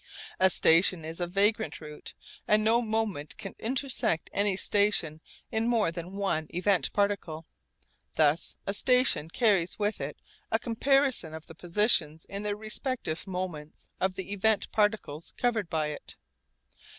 [0.39, 2.15] A station is a vagrant route
[2.47, 7.45] and no moment can intersect any station in more than one event particle.
[8.15, 10.17] Thus a station carries with it
[10.51, 15.89] a comparison of the positions in their respective moments of the event particles covered by
[15.89, 16.17] it.